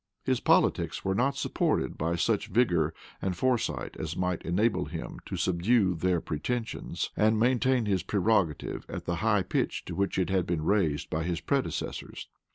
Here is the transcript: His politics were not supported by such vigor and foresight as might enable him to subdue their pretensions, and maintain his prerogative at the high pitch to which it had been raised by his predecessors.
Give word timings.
His 0.23 0.39
politics 0.39 1.05
were 1.05 1.13
not 1.13 1.35
supported 1.37 1.95
by 1.95 2.15
such 2.15 2.47
vigor 2.47 2.91
and 3.21 3.37
foresight 3.37 3.95
as 3.99 4.17
might 4.17 4.41
enable 4.41 4.85
him 4.85 5.19
to 5.27 5.37
subdue 5.37 5.93
their 5.93 6.19
pretensions, 6.19 7.11
and 7.15 7.39
maintain 7.39 7.85
his 7.85 8.01
prerogative 8.01 8.83
at 8.89 9.05
the 9.05 9.17
high 9.17 9.43
pitch 9.43 9.85
to 9.85 9.93
which 9.93 10.17
it 10.17 10.31
had 10.31 10.47
been 10.47 10.63
raised 10.65 11.11
by 11.11 11.21
his 11.23 11.39
predecessors. 11.39 12.27